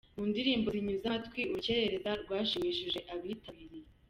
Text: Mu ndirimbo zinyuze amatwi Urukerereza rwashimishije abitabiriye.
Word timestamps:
Mu 0.15 0.23
ndirimbo 0.31 0.67
zinyuze 0.75 1.05
amatwi 1.07 1.41
Urukerereza 1.51 2.11
rwashimishije 2.21 2.99
abitabiriye. 3.13 3.87